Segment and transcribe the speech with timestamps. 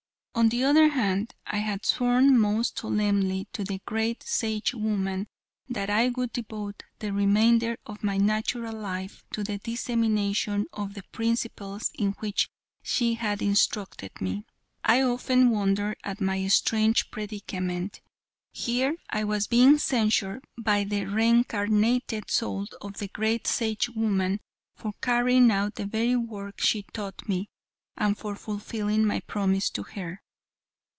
[0.33, 5.27] On the other hand, I had sworn most solemnly to the great Sagewoman
[5.67, 11.03] that I would devote the remainder of my natural life to the dissemination of the
[11.11, 12.47] principles in which
[12.81, 14.45] she had instructed me.
[14.85, 18.01] I often wondered at my strange predicament.
[18.53, 24.39] Here I was being censured by the reincarnated soul of the great Sage woman
[24.75, 27.49] for carrying out the very work she taught me,
[27.97, 30.21] and for fulfilling my promise to her.